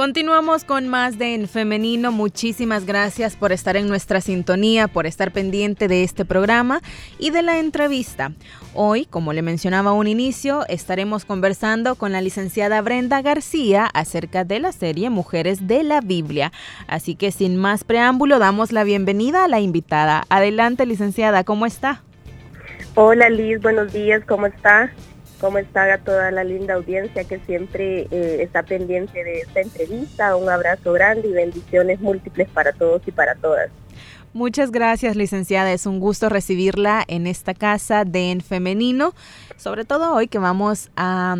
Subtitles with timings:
[0.00, 2.10] Continuamos con más de En Femenino.
[2.10, 6.80] Muchísimas gracias por estar en nuestra sintonía, por estar pendiente de este programa
[7.18, 8.32] y de la entrevista.
[8.72, 14.44] Hoy, como le mencionaba a un inicio, estaremos conversando con la licenciada Brenda García acerca
[14.44, 16.50] de la serie Mujeres de la Biblia.
[16.86, 20.24] Así que sin más preámbulo, damos la bienvenida a la invitada.
[20.30, 22.02] Adelante, licenciada, ¿cómo está?
[22.94, 24.94] Hola Liz, buenos días, ¿cómo está?
[25.40, 30.36] Cómo está toda la linda audiencia que siempre eh, está pendiente de esta entrevista.
[30.36, 33.70] Un abrazo grande y bendiciones múltiples para todos y para todas.
[34.32, 35.72] Muchas gracias, licenciada.
[35.72, 39.12] Es un gusto recibirla en esta casa de En Femenino,
[39.56, 41.36] sobre todo hoy que vamos a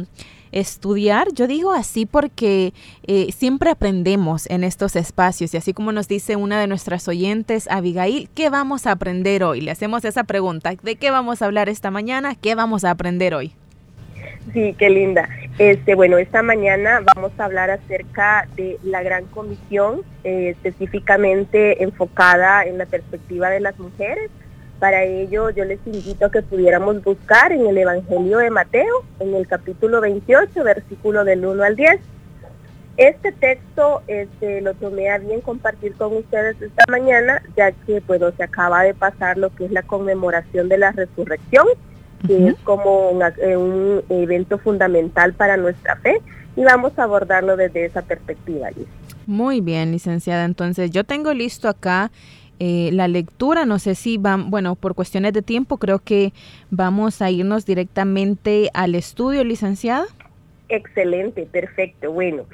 [0.50, 1.28] estudiar.
[1.32, 2.74] Yo digo así porque
[3.06, 7.68] eh, siempre aprendemos en estos espacios y así como nos dice una de nuestras oyentes,
[7.70, 9.60] Abigail, ¿qué vamos a aprender hoy?
[9.60, 12.34] Le hacemos esa pregunta, ¿de qué vamos a hablar esta mañana?
[12.34, 13.54] ¿Qué vamos a aprender hoy?
[14.52, 15.28] Sí, qué linda.
[15.58, 22.64] Este, bueno, esta mañana vamos a hablar acerca de la gran comisión, eh, específicamente enfocada
[22.64, 24.30] en la perspectiva de las mujeres.
[24.80, 29.34] Para ello, yo les invito a que pudiéramos buscar en el Evangelio de Mateo, en
[29.34, 32.00] el capítulo 28, versículo del 1 al 10.
[32.96, 38.32] Este texto este, lo tomé a bien compartir con ustedes esta mañana, ya que bueno,
[38.36, 41.66] se acaba de pasar lo que es la conmemoración de la resurrección
[42.26, 46.20] que es como eh, un evento fundamental para nuestra fe
[46.56, 48.68] y vamos a abordarlo desde esa perspectiva.
[49.26, 50.44] Muy bien, licenciada.
[50.44, 52.10] Entonces, yo tengo listo acá
[52.58, 53.64] eh, la lectura.
[53.64, 56.32] No sé si van, bueno, por cuestiones de tiempo, creo que
[56.70, 60.04] vamos a irnos directamente al estudio, licenciada.
[60.68, 62.12] Excelente, perfecto.
[62.12, 62.44] Bueno,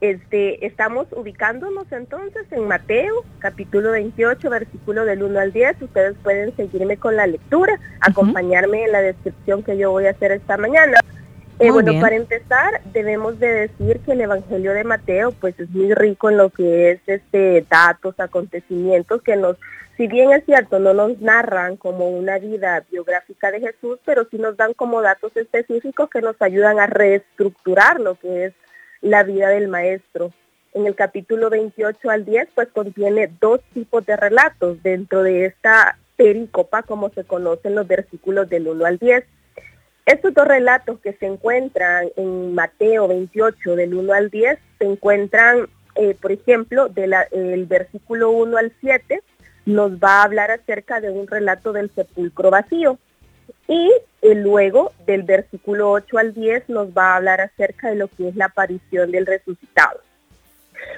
[0.00, 5.82] este, estamos ubicándonos entonces en Mateo, capítulo 28, versículo del 1 al 10.
[5.82, 10.32] Ustedes pueden seguirme con la lectura, acompañarme en la descripción que yo voy a hacer
[10.32, 10.98] esta mañana.
[11.58, 15.94] Eh, bueno, para empezar, debemos de decir que el Evangelio de Mateo, pues es muy
[15.94, 19.56] rico en lo que es este datos, acontecimientos que nos,
[19.96, 24.36] si bien es cierto, no nos narran como una vida biográfica de Jesús, pero sí
[24.36, 28.54] nos dan como datos específicos que nos ayudan a reestructurar lo que es
[29.00, 30.32] la vida del maestro.
[30.74, 35.98] En el capítulo 28 al 10, pues contiene dos tipos de relatos dentro de esta
[36.16, 39.24] pericopa, como se conocen los versículos del 1 al 10.
[40.06, 45.66] Estos dos relatos que se encuentran en Mateo 28 del 1 al 10 se encuentran,
[45.96, 49.20] eh, por ejemplo, del versículo 1 al 7,
[49.64, 52.98] nos va a hablar acerca de un relato del sepulcro vacío.
[53.68, 53.92] Y
[54.22, 58.28] eh, luego del versículo 8 al 10 nos va a hablar acerca de lo que
[58.28, 60.00] es la aparición del resucitado.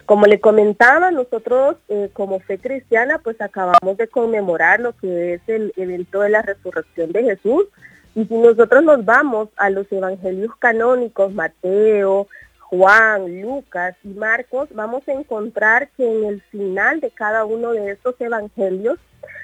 [0.07, 5.41] Como le comentaba, nosotros eh, como fe cristiana pues acabamos de conmemorar lo que es
[5.47, 7.67] el evento de la resurrección de Jesús.
[8.15, 12.27] Y si nosotros nos vamos a los evangelios canónicos, Mateo,
[12.61, 17.93] Juan, Lucas y Marcos, vamos a encontrar que en el final de cada uno de
[17.93, 18.99] estos evangelios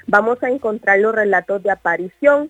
[0.07, 2.49] vamos a encontrar los relatos de aparición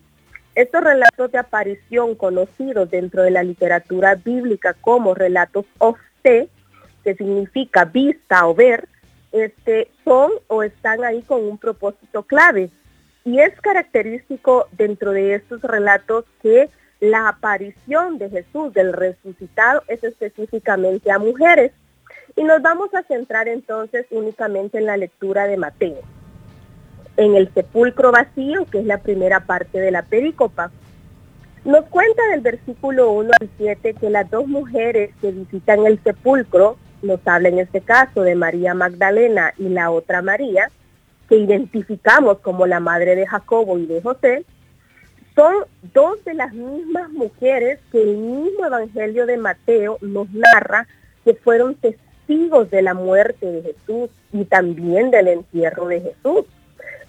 [0.56, 6.48] estos relatos de aparición conocidos dentro de la literatura bíblica como relatos of fe,
[7.04, 8.88] que significa vista o ver,
[9.34, 12.70] este, son o están ahí con un propósito clave.
[13.26, 16.70] Y es característico dentro de estos relatos que
[17.02, 21.74] la aparición de Jesús, del resucitado, es específicamente a mujeres.
[22.38, 26.15] Y nos vamos a centrar entonces únicamente en la lectura de Mateo
[27.18, 30.72] en el sepulcro vacío, que es la primera parte de la pericopa.
[31.64, 36.78] Nos cuenta del versículo 1 al 7 que las dos mujeres que visitan el sepulcro,
[37.02, 40.70] nos habla en este caso de María Magdalena y la otra María,
[41.28, 44.46] que identificamos como la madre de Jacobo y de José,
[45.36, 50.88] son dos de las mismas mujeres que el mismo Evangelio de Mateo nos narra
[51.26, 56.46] que fueron testigos de la muerte de Jesús y también del entierro de Jesús.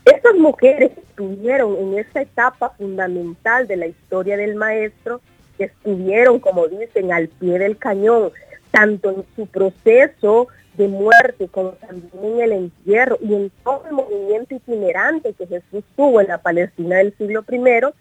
[0.07, 5.21] Estas mujeres estuvieron en esa etapa fundamental de la historia del maestro,
[5.59, 8.31] que estuvieron, como dicen, al pie del cañón,
[8.71, 13.95] tanto en su proceso de muerte como también en el entierro y en todo el
[13.95, 17.93] movimiento itinerante que Jesús tuvo en la Palestina del siglo I,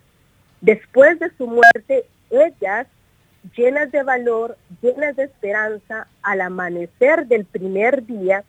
[0.62, 2.86] después de su muerte, ellas,
[3.58, 8.44] llenas de valor, llenas de esperanza, al amanecer del primer día,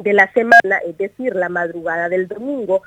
[0.00, 2.82] de la semana, es decir, la madrugada del domingo,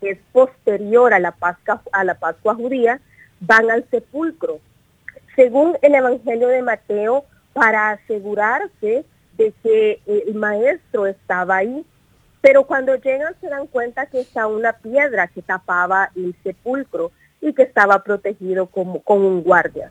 [0.00, 3.00] que es posterior a la Pascua, a la Pascua judía,
[3.40, 4.60] van al sepulcro.
[5.34, 9.04] Según el Evangelio de Mateo, para asegurarse
[9.36, 11.84] de que el maestro estaba ahí.
[12.40, 17.10] Pero cuando llegan se dan cuenta que está una piedra que tapaba el sepulcro
[17.40, 19.90] y que estaba protegido como, con un guardia.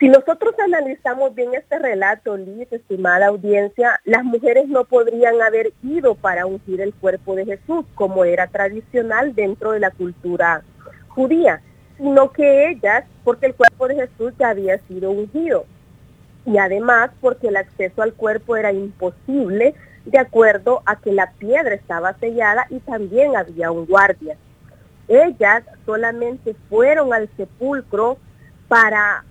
[0.00, 6.14] Si nosotros analizamos bien este relato, Liz, estimada audiencia, las mujeres no podrían haber ido
[6.14, 10.62] para ungir el cuerpo de Jesús, como era tradicional dentro de la cultura
[11.08, 11.60] judía,
[11.98, 15.66] sino que ellas, porque el cuerpo de Jesús ya había sido ungido,
[16.46, 19.74] y además porque el acceso al cuerpo era imposible
[20.06, 24.38] de acuerdo a que la piedra estaba sellada y también había un guardia.
[25.08, 28.16] Ellas solamente fueron al sepulcro
[28.66, 29.24] para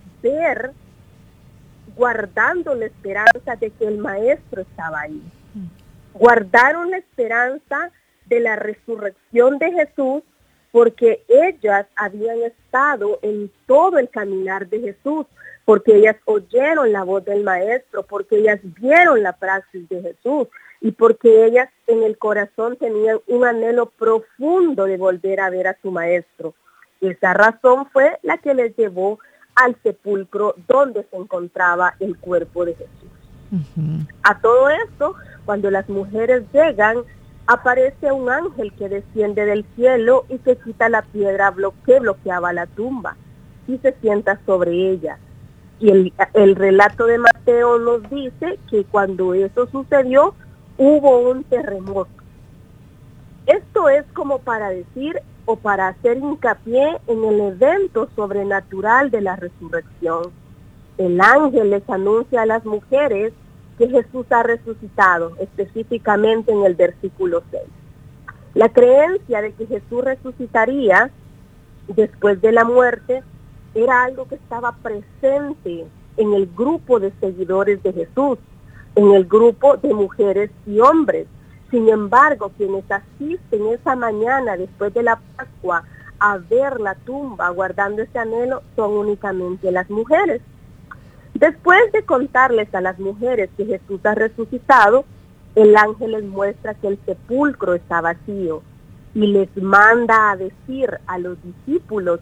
[1.95, 5.21] guardando la esperanza de que el maestro estaba ahí.
[6.13, 7.91] Guardaron la esperanza
[8.25, 10.23] de la resurrección de Jesús
[10.71, 15.25] porque ellas habían estado en todo el caminar de Jesús,
[15.65, 20.47] porque ellas oyeron la voz del Maestro, porque ellas vieron la praxis de Jesús
[20.81, 25.77] y porque ellas en el corazón tenían un anhelo profundo de volver a ver a
[25.81, 26.53] su Maestro.
[27.01, 29.19] Esa razón fue la que les llevó
[29.55, 33.09] al sepulcro donde se encontraba el cuerpo de Jesús.
[34.23, 35.15] A todo esto,
[35.45, 36.97] cuando las mujeres llegan,
[37.47, 41.53] aparece un ángel que desciende del cielo y que quita la piedra
[41.85, 43.17] que bloqueaba la tumba
[43.67, 45.17] y se sienta sobre ella.
[45.79, 50.35] Y el, el relato de Mateo nos dice que cuando eso sucedió,
[50.77, 52.11] hubo un terremoto.
[53.47, 55.19] Esto es como para decir
[55.49, 60.25] o para hacer hincapié en el evento sobrenatural de la resurrección.
[60.99, 63.33] El ángel les anuncia a las mujeres
[63.79, 67.63] que Jesús ha resucitado, específicamente en el versículo 6.
[68.53, 71.09] La creencia de que Jesús resucitaría
[71.87, 73.23] después de la muerte
[73.73, 75.87] era algo que estaba presente
[76.17, 78.37] en el grupo de seguidores de Jesús,
[78.93, 81.25] en el grupo de mujeres y hombres.
[81.71, 85.83] Sin embargo, quienes asisten esa mañana después de la Pascua
[86.19, 90.41] a ver la tumba guardando ese anhelo son únicamente las mujeres.
[91.33, 95.05] Después de contarles a las mujeres que Jesús ha resucitado,
[95.55, 98.61] el ángel les muestra que el sepulcro está vacío
[99.13, 102.19] y les manda a decir a los discípulos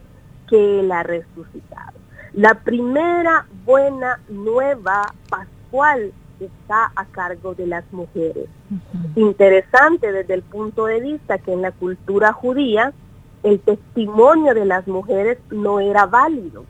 [0.48, 1.98] que él ha resucitado.
[2.34, 6.14] La primera buena nueva pascual
[6.46, 8.48] está a cargo de las mujeres.
[9.16, 12.94] Interesante desde el punto de vista que en la cultura judía
[13.44, 16.66] el testimonio de las mujeres no era válido.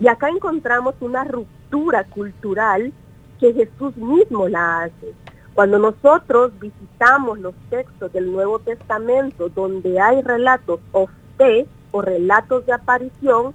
[0.00, 2.92] Y acá encontramos una ruptura cultural
[3.40, 5.14] que Jesús mismo la hace.
[5.54, 12.64] Cuando nosotros visitamos los textos del Nuevo Testamento donde hay relatos o fe o relatos
[12.66, 13.54] de aparición,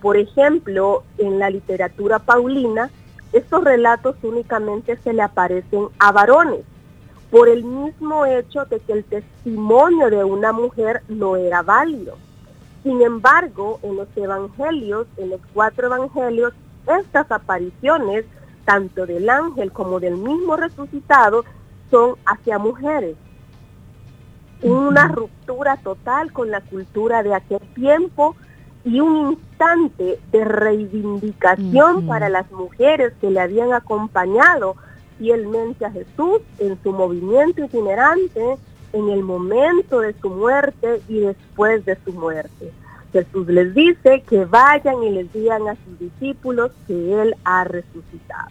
[0.00, 2.90] por ejemplo, en la literatura paulina,
[3.32, 6.60] estos relatos únicamente se le aparecen a varones,
[7.30, 12.16] por el mismo hecho de que el testimonio de una mujer no era válido.
[12.82, 16.52] Sin embargo, en los evangelios, en los cuatro evangelios,
[16.86, 18.24] estas apariciones,
[18.64, 21.44] tanto del ángel como del mismo resucitado,
[21.90, 23.16] son hacia mujeres.
[24.62, 28.36] Una ruptura total con la cultura de aquel tiempo
[28.86, 34.76] y un instante de reivindicación para las mujeres que le habían acompañado
[35.18, 38.56] fielmente a Jesús en su movimiento itinerante,
[38.92, 42.72] en el momento de su muerte y después de su muerte.
[43.12, 48.50] Jesús les dice que vayan y les digan a sus discípulos que Él ha resucitado.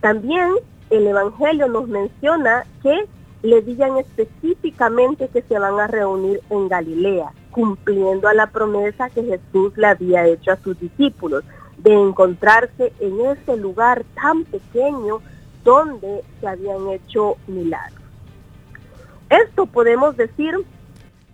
[0.00, 0.50] También
[0.90, 3.06] el Evangelio nos menciona que
[3.42, 9.24] le digan específicamente que se van a reunir en Galilea, cumpliendo a la promesa que
[9.24, 11.42] Jesús le había hecho a sus discípulos,
[11.78, 15.22] de encontrarse en ese lugar tan pequeño
[15.64, 18.02] donde se habían hecho milagros.
[19.30, 20.54] Esto podemos decir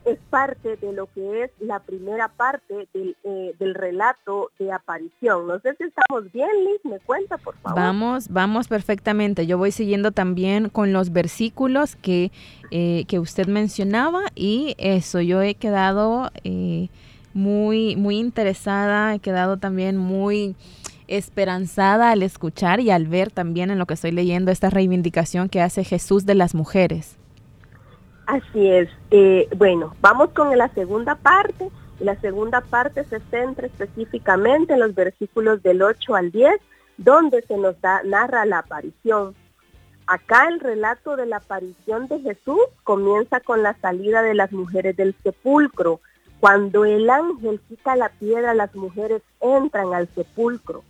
[0.04, 5.46] es parte de lo que es la primera parte del, eh, del, relato de aparición.
[5.46, 7.78] No sé si estamos bien, Liz, me cuenta, por favor.
[7.78, 9.46] Vamos, vamos perfectamente.
[9.46, 12.32] Yo voy siguiendo también con los versículos que,
[12.70, 16.88] eh, que usted mencionaba y eso, yo he quedado eh,
[17.34, 20.56] muy, muy interesada, he quedado también muy
[21.06, 25.60] esperanzada al escuchar y al ver también en lo que estoy leyendo esta reivindicación que
[25.60, 27.18] hace Jesús de las mujeres.
[28.26, 28.88] Así es.
[29.10, 31.70] Eh, bueno, vamos con la segunda parte.
[31.98, 36.60] La segunda parte se centra específicamente en los versículos del 8 al 10,
[36.96, 39.34] donde se nos da, narra la aparición.
[40.06, 44.96] Acá el relato de la aparición de Jesús comienza con la salida de las mujeres
[44.96, 46.00] del sepulcro.
[46.40, 50.82] Cuando el ángel quita la piedra, las mujeres entran al sepulcro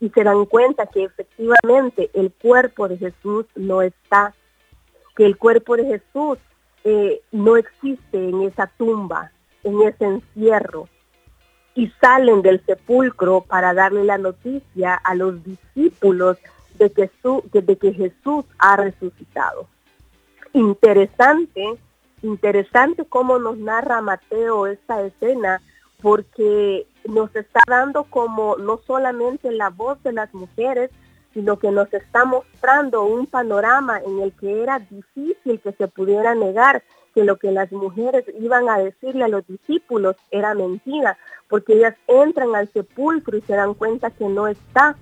[0.00, 4.34] y se dan cuenta que efectivamente el cuerpo de Jesús no está,
[5.14, 6.38] que el cuerpo de Jesús
[6.84, 10.88] eh, no existe en esa tumba, en ese encierro,
[11.74, 16.38] y salen del sepulcro para darle la noticia a los discípulos
[16.78, 17.10] de que,
[17.52, 19.66] de que Jesús ha resucitado.
[20.52, 21.78] Interesante,
[22.22, 25.60] interesante cómo nos narra Mateo esta escena,
[26.00, 30.90] porque nos está dando como no solamente la voz de las mujeres,
[31.34, 36.34] sino que nos está mostrando un panorama en el que era difícil que se pudiera
[36.34, 36.82] negar
[37.14, 41.16] que lo que las mujeres iban a decirle a los discípulos era mentira,
[41.48, 44.96] porque ellas entran al sepulcro y se dan cuenta que no está.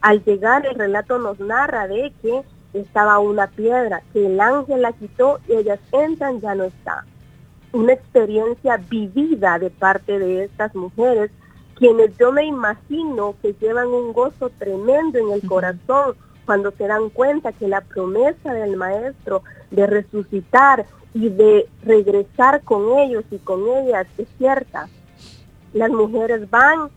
[0.00, 4.92] Al llegar el relato nos narra de que estaba una piedra, que el ángel la
[4.92, 7.04] quitó y ellas entran, ya no está.
[7.72, 11.30] Una experiencia vivida de parte de estas mujeres
[11.82, 16.14] quienes yo me imagino que llevan un gozo tremendo en el corazón
[16.46, 23.00] cuando se dan cuenta que la promesa del Maestro de resucitar y de regresar con
[23.00, 24.88] ellos y con ellas es cierta.
[25.72, 26.88] Las mujeres van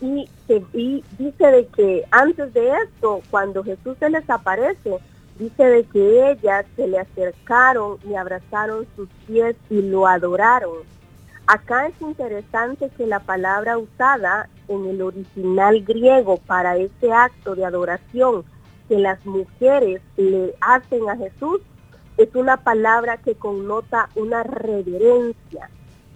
[0.00, 0.26] y,
[0.72, 5.00] y dice de que antes de esto, cuando Jesús se les aparece,
[5.38, 10.78] dice de que ellas se le acercaron y abrazaron sus pies y lo adoraron.
[11.52, 17.64] Acá es interesante que la palabra usada en el original griego para ese acto de
[17.64, 18.44] adoración
[18.88, 21.60] que las mujeres le hacen a Jesús
[22.18, 25.70] es una palabra que connota una reverencia,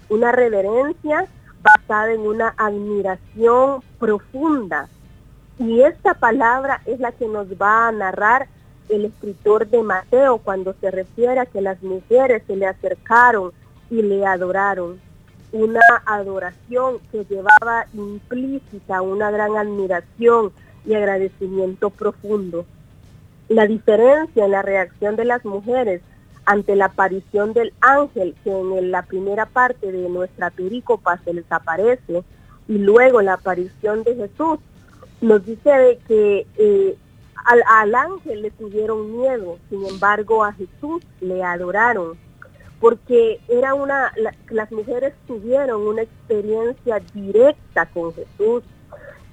[0.08, 1.26] una reverencia
[1.62, 4.88] basada en una admiración profunda.
[5.58, 8.46] Y esta palabra es la que nos va a narrar
[8.88, 13.50] el escritor de Mateo cuando se refiere a que las mujeres se le acercaron
[13.90, 15.00] y le adoraron
[15.54, 20.50] una adoración que llevaba implícita una gran admiración
[20.84, 22.66] y agradecimiento profundo.
[23.48, 26.02] La diferencia en la reacción de las mujeres
[26.44, 31.50] ante la aparición del ángel que en la primera parte de nuestra perícopa se les
[31.50, 32.24] aparece
[32.66, 34.58] y luego la aparición de Jesús
[35.20, 36.96] nos dice de que eh,
[37.44, 42.18] al, al ángel le tuvieron miedo, sin embargo a Jesús le adoraron
[42.80, 44.12] porque era una,
[44.50, 48.62] las mujeres tuvieron una experiencia directa con Jesús.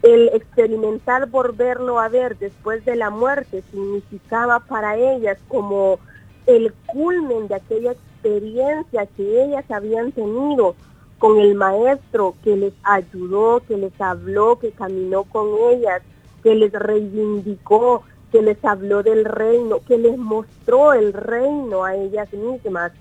[0.04, 6.00] El experimentar volverlo a ver después de la muerte significaba para ellas como
[6.48, 10.76] el culmen de aquella experiencia que ellas habían tenido
[11.20, 16.02] con el maestro que les ayudó, que les habló, que caminó con ellas,
[16.42, 22.32] que les reivindicó, que les habló del reino, que les mostró el reino a ellas
[22.34, 22.92] mismas.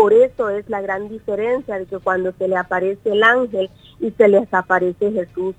[0.00, 3.68] Por eso es la gran diferencia de que cuando se le aparece el ángel
[4.00, 5.54] y se les aparece Jesús.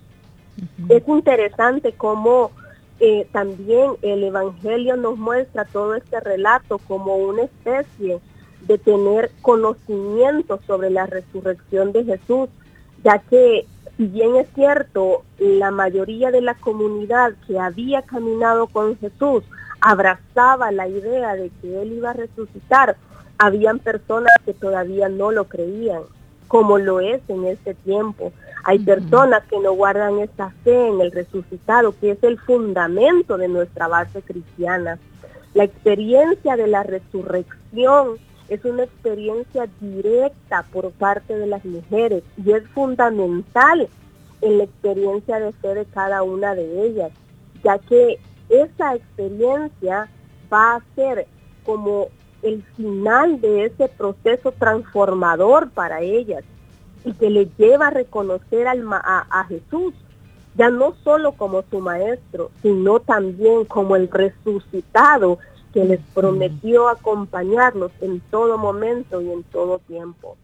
[0.90, 2.50] Es interesante cómo
[3.00, 8.20] eh, también el Evangelio nos muestra todo este relato como una especie
[8.62, 12.50] de tener conocimiento sobre la resurrección de Jesús,
[13.04, 18.98] ya que si bien es cierto, la mayoría de la comunidad que había caminado con
[18.98, 19.44] Jesús
[19.82, 22.98] abrazaba la idea de que Él iba a resucitar,
[23.42, 26.04] habían personas que todavía no lo creían,
[26.48, 28.32] como lo es en este tiempo.
[28.64, 33.48] Hay personas que no guardan esta fe en el resucitado, que es el fundamento de
[33.48, 35.00] nuestra base cristiana.
[35.56, 38.18] La experiencia de la resurrección
[38.48, 43.88] es una experiencia directa por parte de las mujeres y es fundamental
[44.42, 47.12] en la experiencia de fe de cada una de ellas,
[47.64, 48.20] ya que
[48.50, 50.10] esa experiencia
[50.54, 51.26] va a ser
[51.64, 52.10] como
[52.44, 56.44] el final de ese proceso transformador para ellas
[57.04, 59.94] y que le lleva a reconocer al a, a Jesús,
[60.56, 65.40] ya no solo como su maestro, sino también como el resucitado
[65.74, 70.38] que les prometió acompañarlos en todo momento y en todo tiempo.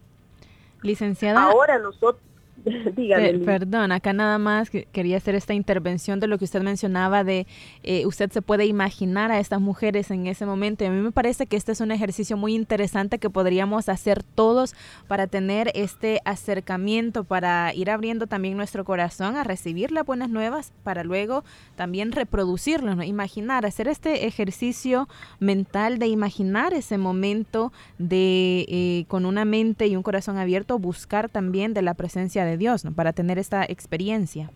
[0.82, 1.42] Licenciada.
[1.42, 2.22] Ahora nosotros,
[3.44, 7.46] perdón, acá nada más quería hacer esta intervención de lo que usted mencionaba de
[7.82, 10.84] eh, usted se puede imaginar a estas mujeres en ese momento.
[10.84, 14.22] Y a mí me parece que este es un ejercicio muy interesante que podríamos hacer
[14.22, 14.74] todos
[15.06, 20.72] para tener este acercamiento, para ir abriendo también nuestro corazón a recibir las buenas nuevas,
[20.82, 21.44] para luego
[21.76, 23.02] también reproducirlo, ¿no?
[23.02, 25.08] imaginar, hacer este ejercicio
[25.40, 31.28] mental de imaginar ese momento de eh, con una mente y un corazón abierto, buscar
[31.28, 32.92] también de la presencia de Dios, ¿no?
[32.92, 34.50] Para tener esta experiencia.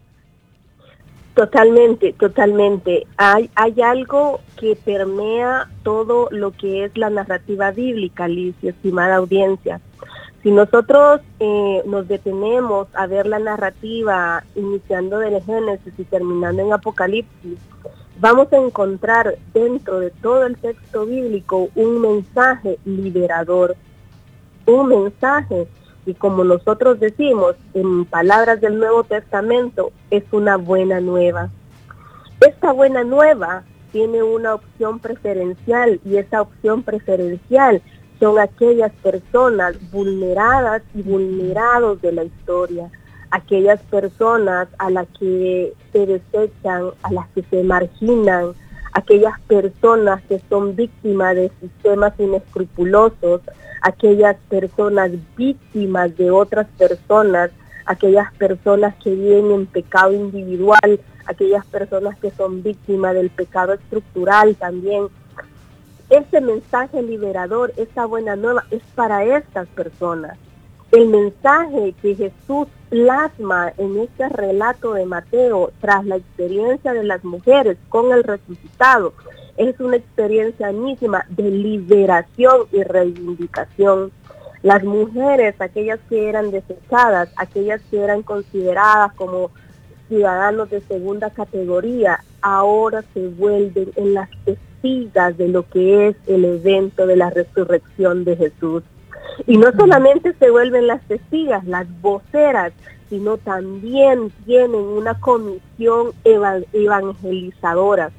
[1.34, 3.06] Totalmente, totalmente.
[3.16, 9.80] Hay, hay algo que permea todo lo que es la narrativa bíblica, Liz, estimada audiencia.
[10.42, 16.72] Si nosotros eh, nos detenemos a ver la narrativa iniciando del Génesis y terminando en
[16.72, 17.58] Apocalipsis,
[18.18, 23.76] vamos a encontrar dentro de todo el texto bíblico un mensaje liberador,
[24.66, 25.68] un mensaje
[26.04, 31.50] y como nosotros decimos en palabras del Nuevo Testamento, es una buena nueva.
[32.40, 37.82] Esta buena nueva tiene una opción preferencial y esa opción preferencial
[38.18, 42.90] son aquellas personas vulneradas y vulnerados de la historia,
[43.30, 48.52] aquellas personas a las que se desechan, a las que se marginan,
[48.92, 53.40] aquellas personas que son víctimas de sistemas inescrupulosos,
[53.82, 57.50] aquellas personas víctimas de otras personas,
[57.84, 64.54] aquellas personas que viven en pecado individual, aquellas personas que son víctimas del pecado estructural
[64.56, 65.08] también.
[66.08, 70.38] Ese mensaje liberador, esa buena nueva, es para estas personas.
[70.92, 77.24] El mensaje que Jesús plasma en este relato de Mateo tras la experiencia de las
[77.24, 79.14] mujeres con el resucitado
[79.56, 84.12] es una experiencia misma de liberación y reivindicación.
[84.62, 89.50] Las mujeres, aquellas que eran desechadas, aquellas que eran consideradas como
[90.08, 96.44] ciudadanos de segunda categoría, ahora se vuelven en las testigos de lo que es el
[96.44, 98.82] evento de la resurrección de Jesús.
[99.46, 102.72] Y no solamente se vuelven las testigos, las voceras,
[103.08, 108.10] sino también tienen una comisión evangelizadora.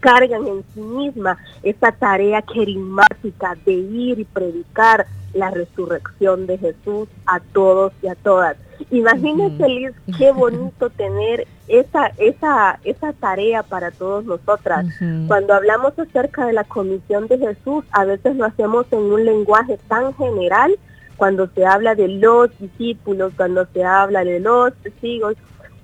[0.00, 7.08] Cargan en sí misma esa tarea querimática de ir y predicar la resurrección de Jesús
[7.26, 8.56] a todos y a todas.
[8.90, 14.86] Imagínense, Liz, qué bonito tener esa, esa, esa tarea para todos nosotras.
[15.28, 19.78] Cuando hablamos acerca de la comisión de Jesús, a veces lo hacemos en un lenguaje
[19.88, 20.76] tan general,
[21.16, 25.36] cuando se habla de los discípulos, cuando se habla de los testigos,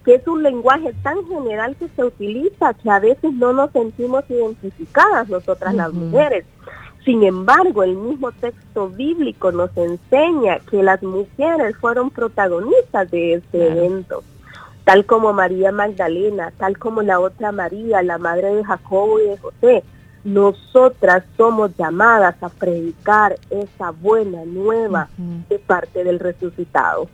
[0.03, 4.25] que es un lenguaje tan general que se utiliza que a veces no nos sentimos
[4.31, 6.47] identificadas nosotras las mujeres.
[7.07, 13.69] Sin embargo, el mismo texto bíblico nos enseña que las mujeres fueron protagonistas de este
[13.69, 14.25] evento,
[14.83, 19.39] tal como María Magdalena, tal como la otra María, la madre de Jacobo y de
[19.39, 19.85] José.
[20.25, 25.09] Nosotras somos llamadas a predicar esa buena nueva
[25.49, 27.09] de parte del resucitado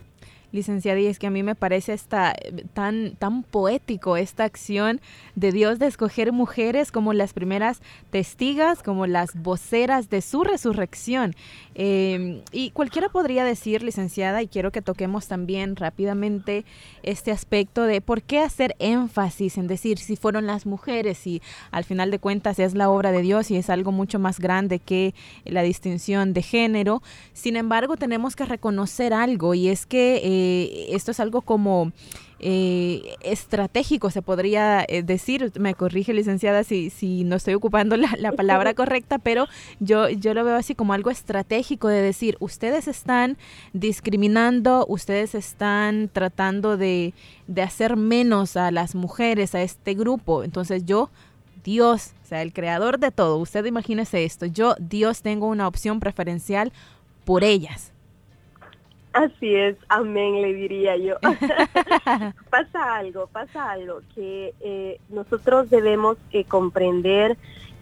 [0.53, 2.35] licenciada, y es que a mí me parece esta,
[2.75, 5.01] tan, tan poético esta acción
[5.35, 11.35] de Dios de escoger mujeres como las primeras testigas, como las voceras de su resurrección.
[11.75, 16.65] Em, y cualquiera podría decir, licenciada, y quiero que toquemos también rápidamente
[17.03, 21.85] este aspecto de por qué hacer énfasis en decir si fueron las mujeres y al
[21.85, 25.15] final de cuentas es la obra de Dios y es algo mucho más grande que
[25.45, 27.03] la distinción de género.
[27.33, 30.42] Sin embargo, tenemos que reconocer algo y es que eh,
[30.91, 31.93] esto es algo como
[32.45, 38.33] eh, estratégico, se podría eh, decir, me corrige licenciada si, si no estoy ocupando la,
[38.33, 39.47] palabra correcta, pero
[39.79, 43.39] yo, yo lo veo así como algo estratégico de decir, ustedes están
[43.73, 47.15] discriminando, ustedes están tratando de,
[47.47, 51.11] de hacer menos a las mujeres, a este grupo, entonces yo
[51.63, 56.01] Dios, o sea, el creador de todo, usted imagínese esto, yo, Dios, tengo una opción
[56.01, 56.73] preferencial
[57.25, 57.93] por ellas.
[59.13, 61.17] Así es, amén, le diría yo.
[62.51, 67.37] pasa algo, pasa algo, que eh, nosotros debemos eh, comprender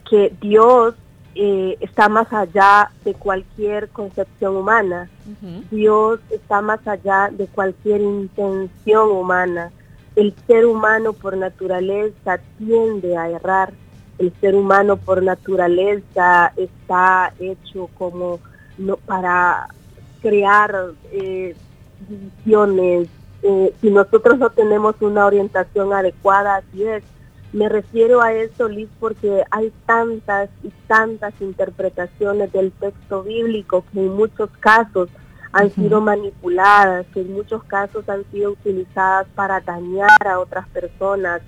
[0.09, 0.95] que Dios
[1.37, 5.09] eh, está más allá de cualquier concepción humana.
[5.71, 9.71] Dios está más allá de cualquier intención humana.
[10.17, 13.73] El ser humano por naturaleza tiende a errar.
[14.19, 18.41] El ser humano por naturaleza está hecho como
[18.77, 19.69] no para
[20.21, 21.55] crear eh,
[22.09, 23.09] divisiones,
[23.43, 27.03] eh, si nosotros no tenemos una orientación adecuada, así es.
[27.53, 34.01] Me refiero a eso, Liz, porque hay tantas y tantas interpretaciones del texto bíblico que
[34.01, 35.09] en muchos casos
[35.53, 41.43] han sido manipuladas, que en muchos casos han sido utilizadas para dañar a otras personas.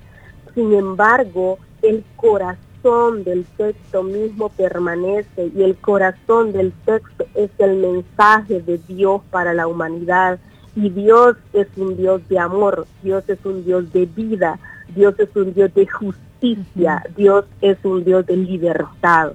[0.53, 7.77] Sin embargo, el corazón del texto mismo permanece y el corazón del texto es el
[7.77, 10.37] mensaje de Dios para la humanidad.
[10.75, 14.59] Y Dios es un Dios de amor, Dios es un Dios de vida,
[14.93, 19.31] Dios es un Dios de justicia, Dios es un Dios de libertad.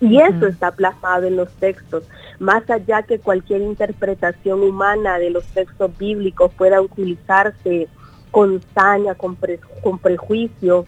[0.00, 2.04] Y eso está plasmado en los textos.
[2.38, 7.88] Más allá que cualquier interpretación humana de los textos bíblicos pueda utilizarse
[8.30, 9.36] con saña, con,
[9.82, 10.86] con prejuicio,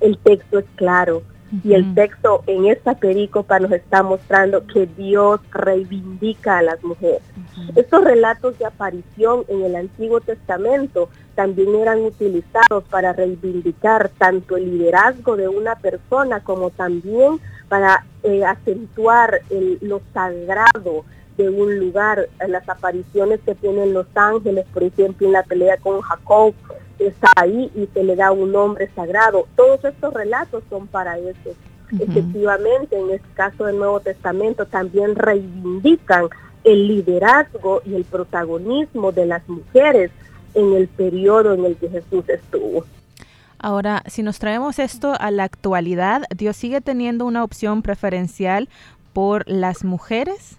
[0.00, 1.22] el texto es claro.
[1.64, 7.22] Y el texto en esta perícopa nos está mostrando que Dios reivindica a las mujeres.
[7.74, 14.78] Estos relatos de aparición en el Antiguo Testamento también eran utilizados para reivindicar tanto el
[14.78, 19.40] liderazgo de una persona como también para eh, acentuar
[19.80, 21.04] lo sagrado
[21.36, 26.00] de un lugar, las apariciones que tienen los ángeles, por ejemplo, en la pelea con
[26.00, 26.54] Jacob,
[27.06, 29.46] está ahí y se le da un nombre sagrado.
[29.56, 31.54] Todos estos relatos son para eso.
[31.98, 36.28] Efectivamente, en el caso del Nuevo Testamento también reivindican
[36.62, 40.10] el liderazgo y el protagonismo de las mujeres
[40.54, 42.84] en el periodo en el que Jesús estuvo.
[43.58, 48.68] Ahora, si nos traemos esto a la actualidad, ¿Dios sigue teniendo una opción preferencial
[49.12, 50.56] por las mujeres?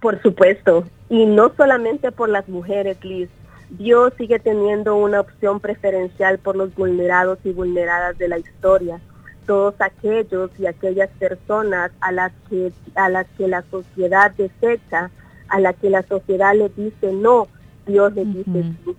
[0.00, 3.28] Por supuesto, y no solamente por las mujeres, Liz.
[3.70, 9.00] Dios sigue teniendo una opción preferencial por los vulnerados y vulneradas de la historia.
[9.46, 15.10] Todos aquellos y aquellas personas a las que, a las que la sociedad desecha,
[15.48, 17.48] a las que la sociedad le dice no,
[17.86, 18.96] Dios le dice sí.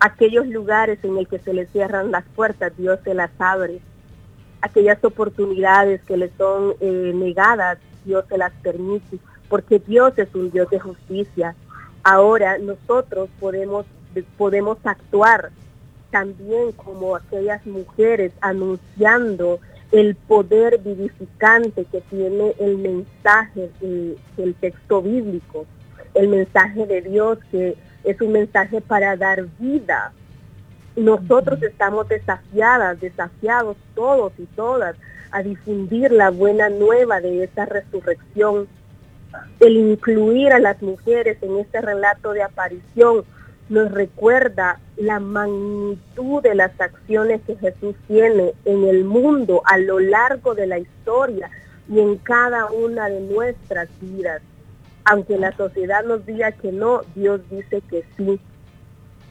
[0.00, 3.80] Aquellos lugares en el que se le cierran las puertas, Dios se las abre.
[4.60, 10.50] Aquellas oportunidades que le son eh, negadas, Dios se las permite, porque Dios es un
[10.50, 11.54] Dios de justicia.
[12.04, 13.86] Ahora nosotros podemos,
[14.36, 15.50] podemos actuar
[16.10, 19.58] también como aquellas mujeres anunciando
[19.90, 25.66] el poder vivificante que tiene el mensaje del texto bíblico,
[26.14, 30.12] el mensaje de Dios que es un mensaje para dar vida.
[30.96, 34.96] Nosotros estamos desafiadas, desafiados todos y todas
[35.30, 38.68] a difundir la buena nueva de esta resurrección.
[39.60, 43.24] El incluir a las mujeres en este relato de aparición
[43.68, 50.00] nos recuerda la magnitud de las acciones que Jesús tiene en el mundo a lo
[50.00, 51.50] largo de la historia
[51.88, 54.42] y en cada una de nuestras vidas.
[55.04, 58.40] Aunque la sociedad nos diga que no, Dios dice que sí.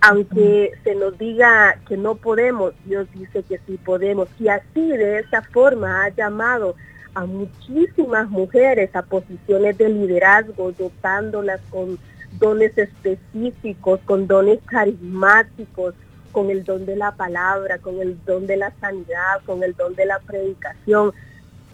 [0.01, 4.27] Aunque se nos diga que no podemos, Dios dice que sí podemos.
[4.39, 6.75] Y así de esa forma ha llamado
[7.15, 11.99] a muchísimas mujeres a posiciones de liderazgo, dotándolas con
[12.39, 15.93] dones específicos, con dones carismáticos,
[16.31, 19.95] con el don de la palabra, con el don de la sanidad, con el don
[19.95, 21.13] de la predicación.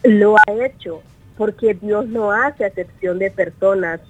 [0.04, 1.02] Lo ha hecho
[1.38, 4.02] porque Dios no hace acepción de personas.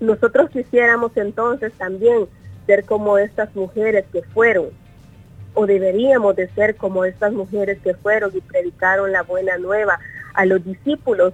[0.00, 2.26] Nosotros quisiéramos entonces también
[2.66, 4.66] ser como estas mujeres que fueron,
[5.54, 9.98] o deberíamos de ser como estas mujeres que fueron y predicaron la buena nueva
[10.34, 11.32] a los discípulos.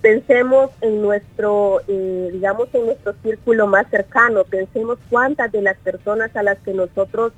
[0.00, 6.34] Pensemos en nuestro, eh, digamos, en nuestro círculo más cercano, pensemos cuántas de las personas
[6.36, 7.32] a las que nosotros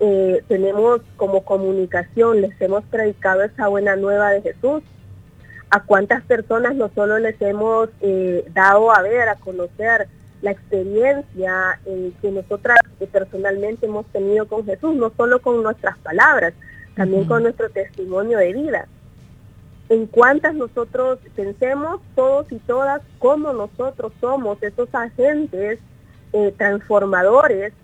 [0.00, 4.82] eh, tenemos como comunicación les hemos predicado esa buena nueva de Jesús
[5.72, 10.06] a cuántas personas no solo les hemos eh, dado a ver, a conocer
[10.42, 12.78] la experiencia eh, que nosotras
[13.10, 16.52] personalmente hemos tenido con Jesús, no solo con nuestras palabras,
[16.94, 18.86] también con nuestro testimonio de vida.
[19.92, 25.80] En cuántas nosotros pensemos todos y todas cómo nosotros somos esos agentes
[26.32, 27.74] eh, transformadores,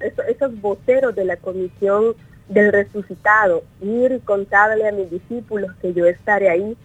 [0.00, 2.14] esos, esos voceros de la comisión
[2.48, 6.78] del resucitado, ir y contarle a mis discípulos que yo estaré ahí.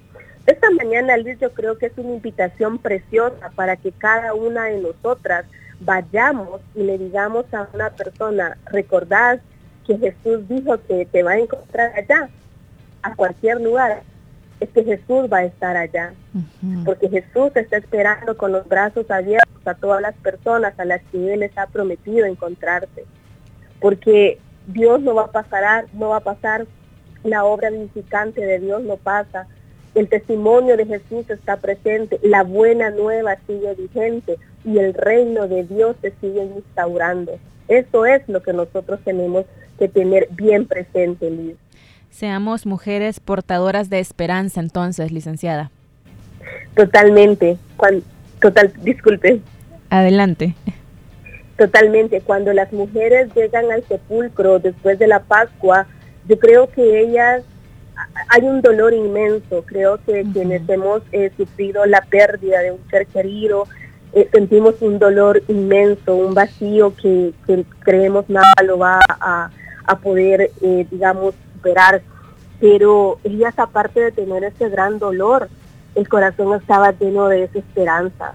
[0.45, 4.81] Esta mañana, Liz, yo creo que es una invitación preciosa para que cada una de
[4.81, 5.45] nosotras
[5.79, 9.39] vayamos y le digamos a una persona, recordad
[9.87, 12.27] que Jesús dijo que te va a encontrar allá,
[13.03, 14.03] a cualquier lugar,
[14.59, 16.13] es que Jesús va a estar allá,
[16.85, 21.33] porque Jesús está esperando con los brazos abiertos a todas las personas a las que
[21.33, 23.05] Él les ha prometido encontrarse,
[23.79, 26.65] porque Dios no va a pasar, no va a pasar,
[27.23, 29.47] la obra vivificante de Dios no pasa,
[29.95, 35.63] el testimonio de Jesús está presente, la buena nueva sigue vigente y el reino de
[35.63, 37.39] Dios se sigue instaurando.
[37.67, 39.45] Eso es lo que nosotros tenemos
[39.79, 41.55] que tener bien presente, Liz.
[42.15, 45.69] Seamos mujeres portadoras de esperanza entonces, licenciada.
[46.73, 47.57] Totalmente.
[48.39, 49.41] total, disculpe.
[49.89, 50.55] Adelante.
[51.57, 52.21] Totalmente.
[52.21, 55.87] Cuando las mujeres llegan al sepulcro después de la Pascua,
[56.29, 57.43] yo creo que ellas
[58.29, 59.65] hay un dolor inmenso.
[59.65, 63.67] Creo que quienes hemos eh, sufrido la pérdida de un ser querido,
[64.13, 67.33] eh, sentimos un dolor inmenso, un vacío que,
[67.79, 69.49] creemos nada lo va a,
[70.01, 72.01] poder, eh, digamos, superar.
[72.59, 75.49] Pero ellas, aparte de tener ese gran dolor,
[75.95, 78.33] el corazón estaba lleno de desesperanza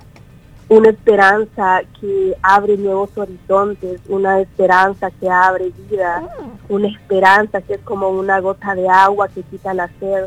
[0.70, 6.22] una esperanza que abre nuevos horizontes, una esperanza que abre vida,
[6.68, 10.26] una esperanza que es como una gota de agua que quita la sed,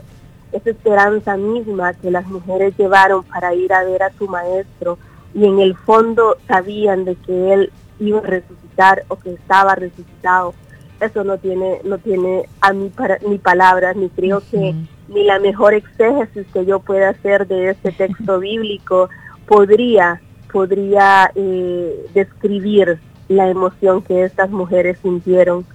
[0.51, 4.97] esa esperanza misma que las mujeres llevaron para ir a ver a su maestro
[5.33, 10.53] y en el fondo sabían de que él iba a resucitar o que estaba resucitado.
[11.03, 14.73] Eso no tiene, no tiene a mí para, ni palabras, ni creo que
[15.07, 19.09] ni la mejor exégesis que yo pueda hacer de este texto bíblico
[19.47, 25.65] podría, podría eh, describir la emoción que estas mujeres sintieron.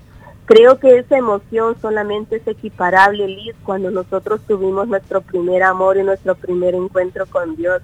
[0.47, 6.03] Creo que esa emoción solamente es equiparable, Liz, cuando nosotros tuvimos nuestro primer amor y
[6.03, 7.83] nuestro primer encuentro con Dios.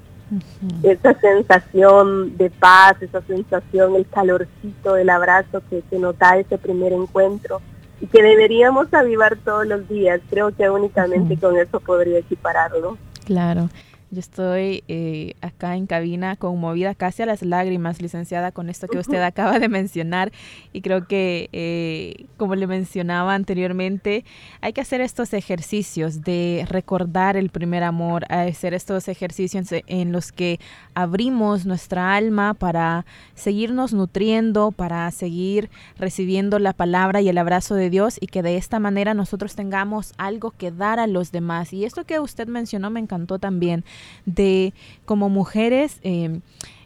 [0.82, 6.58] Esa sensación de paz, esa sensación, el calorcito, el abrazo que, que nos da ese
[6.58, 7.60] primer encuentro
[8.00, 10.20] y que deberíamos avivar todos los días.
[10.30, 12.98] Creo que únicamente con eso podría equipararlo.
[13.24, 13.68] Claro.
[14.14, 18.98] Yo estoy eh, acá en cabina conmovida casi a las lágrimas, licenciada, con esto que
[18.98, 20.30] usted acaba de mencionar.
[20.72, 24.24] Y creo que, eh, como le mencionaba anteriormente,
[24.60, 30.30] hay que hacer estos ejercicios de recordar el primer amor, hacer estos ejercicios en los
[30.30, 30.60] que
[30.94, 37.90] abrimos nuestra alma para seguirnos nutriendo, para seguir recibiendo la palabra y el abrazo de
[37.90, 41.72] Dios y que de esta manera nosotros tengamos algo que dar a los demás.
[41.72, 43.84] Y esto que usted mencionó me encantó también
[44.26, 44.72] de
[45.04, 46.40] como mujeres eh,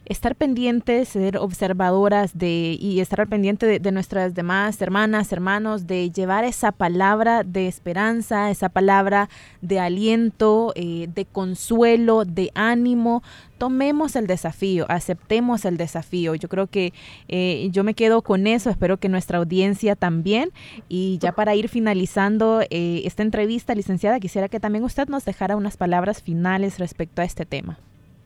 [0.09, 6.09] estar pendientes, ser observadoras de y estar al pendiente de, nuestras demás hermanas, hermanos, de
[6.09, 9.29] llevar esa palabra de esperanza, esa palabra
[9.61, 13.21] de aliento, eh, de consuelo, de ánimo.
[13.59, 16.33] Tomemos el desafío, aceptemos el desafío.
[16.33, 16.91] Yo creo que
[17.27, 20.49] eh, yo me quedo con eso, espero que nuestra audiencia también.
[20.87, 25.77] Y ya para ir finalizando esta entrevista, licenciada, quisiera que también usted nos dejara unas
[25.77, 27.77] palabras finales respecto a este tema.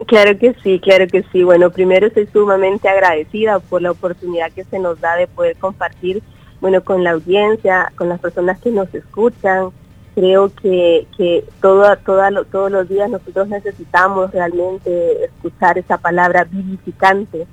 [0.07, 1.43] Claro que sí, claro que sí.
[1.43, 6.21] Bueno, primero estoy sumamente agradecida por la oportunidad que se nos da de poder compartir,
[6.59, 9.69] bueno, con la audiencia, con las personas que nos escuchan.
[10.15, 17.47] Creo que, que todo, todos los días nosotros necesitamos realmente escuchar esa palabra vivificante.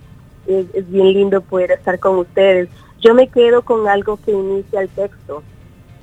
[0.47, 2.69] Es, es bien lindo poder estar con ustedes.
[3.01, 5.43] Yo me quedo con algo que inicia el texto.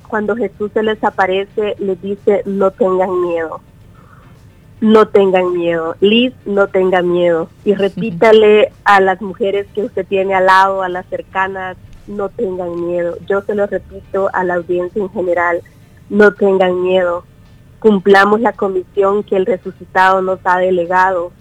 [0.08, 3.60] Cuando Jesús se les aparece, les dice, no tengan miedo
[4.80, 5.96] no tengan miedo.
[6.00, 7.48] Liz, no tenga miedo.
[7.64, 12.86] Y repítale a las mujeres que usted tiene al lado, a las cercanas, no tengan
[12.86, 13.16] miedo.
[13.26, 15.62] Yo se lo repito a la audiencia en general,
[16.08, 17.24] no tengan miedo.
[17.80, 21.32] Cumplamos la comisión que el resucitado nos ha delegado.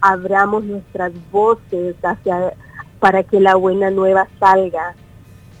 [0.00, 2.54] Abramos nuestras voces hacia
[3.00, 4.94] para que la buena nueva salga.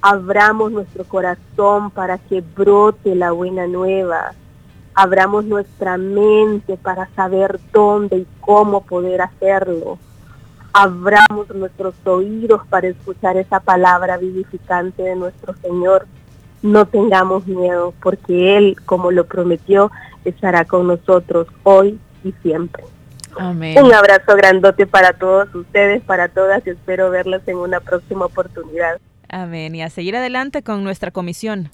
[0.02, 4.32] Abramos nuestro corazón para que brote la buena nueva
[5.00, 9.98] abramos nuestra mente para saber dónde y cómo poder hacerlo.
[10.74, 16.06] Abramos nuestros oídos para escuchar esa palabra vivificante de nuestro Señor.
[16.60, 19.90] No tengamos miedo, porque Él, como lo prometió,
[20.26, 22.84] estará con nosotros hoy y siempre.
[23.38, 29.00] Un abrazo grandote para todos ustedes, para todas, y espero verlos en una próxima oportunidad.
[29.30, 29.74] Amén.
[29.74, 31.70] Y a seguir adelante con nuestra comisión.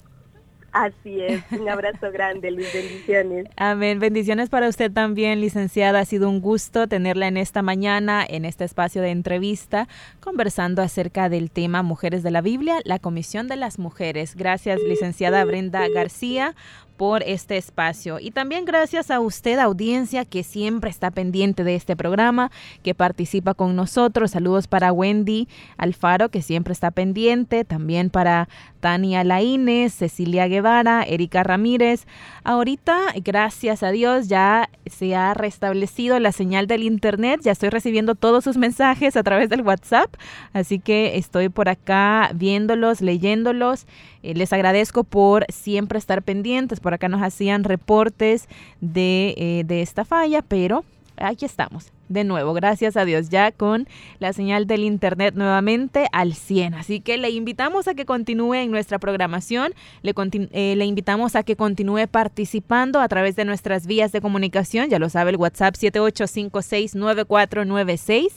[0.71, 3.47] Así es, un abrazo grande, Luis, bendiciones.
[3.55, 5.99] Amén, bendiciones para usted también, licenciada.
[5.99, 9.87] Ha sido un gusto tenerla en esta mañana, en este espacio de entrevista,
[10.19, 14.35] conversando acerca del tema Mujeres de la Biblia, la Comisión de las Mujeres.
[14.35, 16.53] Gracias, licenciada Brenda García,
[16.97, 18.19] por este espacio.
[18.19, 22.51] Y también gracias a usted, audiencia, que siempre está pendiente de este programa,
[22.83, 24.31] que participa con nosotros.
[24.31, 27.63] Saludos para Wendy Alfaro, que siempre está pendiente.
[27.63, 32.07] También para Tania Laínez, Cecilia Guevara, Erika Ramírez.
[32.43, 37.41] Ahorita, gracias a Dios, ya se ha restablecido la señal del Internet.
[37.43, 40.13] Ya estoy recibiendo todos sus mensajes a través del WhatsApp.
[40.53, 43.85] Así que estoy por acá viéndolos, leyéndolos.
[44.23, 46.79] Eh, les agradezco por siempre estar pendientes.
[46.87, 48.47] Por acá nos hacían reportes
[48.79, 50.85] de, eh, de esta falla, pero
[51.17, 53.87] aquí estamos de nuevo, gracias a Dios, ya con
[54.19, 56.73] la señal del Internet nuevamente al 100.
[56.75, 60.13] Así que le invitamos a que continúe en nuestra programación, le,
[60.51, 64.99] eh, le, invitamos a que continúe participando a través de nuestras vías de comunicación, ya
[64.99, 68.27] lo sabe el WhatsApp 78569496,